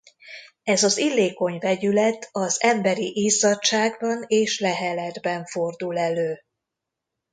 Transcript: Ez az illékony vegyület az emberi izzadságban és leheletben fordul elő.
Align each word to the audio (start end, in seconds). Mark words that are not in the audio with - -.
Ez 0.63 0.83
az 0.83 0.97
illékony 0.97 1.59
vegyület 1.59 2.29
az 2.31 2.57
emberi 2.61 3.11
izzadságban 3.23 4.23
és 4.27 4.59
leheletben 4.59 5.45
fordul 5.45 5.97
elő. 5.99 6.39